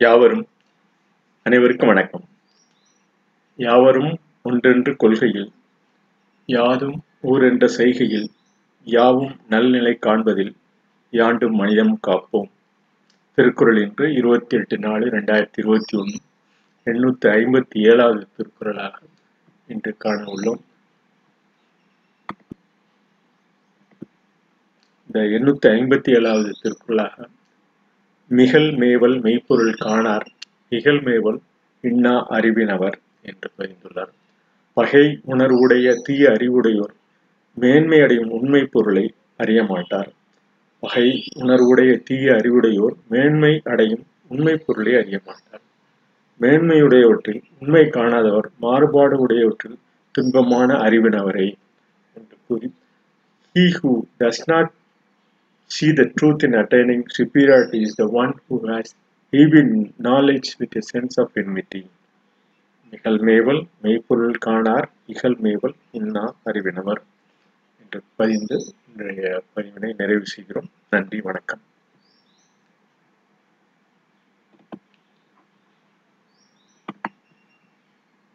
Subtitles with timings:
[0.00, 0.48] யாவரும்
[1.42, 2.24] அனைவருக்கும் வணக்கம்.
[3.56, 5.52] யாவரும் ஒன்றென்று கொள்கையில்
[6.46, 8.28] யாதும் ஊரென்ற செய்கையில்
[8.86, 10.52] யாவும் நல்நிலை காண்பதில்
[11.10, 12.50] யாண்டும் மனிதம் காப்போம்.
[13.38, 16.18] திருக்குறள் இன்று இருபத்தி எட்டு நாலு ரெண்டாயிரத்தி இருபத்தி ஒன்று
[16.86, 18.98] எண்ணூற்றி ஐம்பத்தி ஏழாவது திருக்குறளாக
[19.68, 20.62] இன்று காண உள்ளோம்
[25.06, 27.28] இந்த எண்ணூற்றி ஐம்பத்தி ஏழாவது திருக்குறளாக
[28.30, 30.26] மிகல் மேவல் மெய்ப்பொருள் காணார்
[30.68, 31.38] இகல் மேவல்
[31.80, 34.12] இன்னா அறிவினவர் என்று பதிந்துள்ளார்.
[34.76, 36.94] பகை உணர்வுடைய தீய அறிவுடையோர்
[37.56, 40.10] மேன்மை அடையும் உண்மை பொருளை அறிய மாட்டார்.
[40.82, 41.06] பகை
[41.38, 45.62] உணர்வுடைய தீய அறிவுடையோர் மேன்மை அடையும் உண்மை பொருளை அறிய மாட்டார்.
[46.40, 49.78] மேன்மையுடையவற்றில் உண்மை காணாதவர் மாறுபாடு உடையவற்றில்
[50.14, 51.46] துன்பமான அறிவினவரை
[52.14, 52.68] என்று கூறி
[53.54, 54.72] he who does not
[55.70, 58.86] see the truth in attaining superiority is the one who has
[59.32, 61.84] even knowledge with a sense of enmity
[62.92, 67.00] நிகழ்மேவல் மெய்ப்பொருள் காணார் இகழ்மேவல் இன்னா அறிவினவர்
[67.80, 68.56] என்று பதிந்து
[68.88, 71.62] இன்றைய பதிவினை நிறைவு செய்கிறோம் நன்றி வணக்கம்